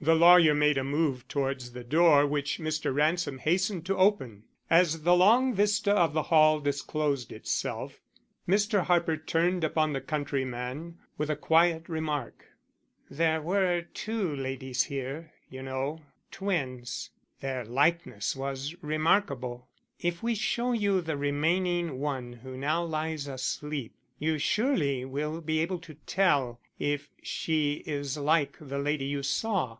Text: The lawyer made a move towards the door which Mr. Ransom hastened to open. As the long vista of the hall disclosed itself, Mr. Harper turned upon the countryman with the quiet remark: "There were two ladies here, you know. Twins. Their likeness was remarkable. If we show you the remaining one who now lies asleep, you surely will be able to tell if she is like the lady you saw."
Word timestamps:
The 0.00 0.14
lawyer 0.14 0.54
made 0.54 0.78
a 0.78 0.84
move 0.84 1.26
towards 1.26 1.72
the 1.72 1.82
door 1.82 2.24
which 2.24 2.60
Mr. 2.60 2.94
Ransom 2.94 3.36
hastened 3.38 3.84
to 3.86 3.96
open. 3.96 4.44
As 4.70 5.02
the 5.02 5.16
long 5.16 5.52
vista 5.54 5.90
of 5.90 6.12
the 6.12 6.22
hall 6.22 6.60
disclosed 6.60 7.32
itself, 7.32 7.98
Mr. 8.48 8.84
Harper 8.84 9.16
turned 9.16 9.64
upon 9.64 9.92
the 9.92 10.00
countryman 10.00 10.98
with 11.18 11.28
the 11.30 11.34
quiet 11.36 11.88
remark: 11.88 12.46
"There 13.10 13.42
were 13.42 13.82
two 13.92 14.36
ladies 14.36 14.84
here, 14.84 15.32
you 15.50 15.64
know. 15.64 16.02
Twins. 16.30 17.10
Their 17.40 17.64
likeness 17.64 18.36
was 18.36 18.76
remarkable. 18.80 19.66
If 19.98 20.22
we 20.22 20.36
show 20.36 20.70
you 20.70 21.00
the 21.00 21.16
remaining 21.16 21.98
one 21.98 22.34
who 22.34 22.56
now 22.56 22.84
lies 22.84 23.26
asleep, 23.26 23.96
you 24.20 24.38
surely 24.38 25.04
will 25.04 25.40
be 25.40 25.58
able 25.58 25.80
to 25.80 25.94
tell 26.06 26.60
if 26.78 27.10
she 27.20 27.82
is 27.84 28.16
like 28.16 28.56
the 28.60 28.78
lady 28.78 29.06
you 29.06 29.24
saw." 29.24 29.78